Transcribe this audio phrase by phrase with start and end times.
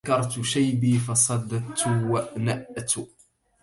[0.07, 2.91] أنكرت شيبي فصدت ونأت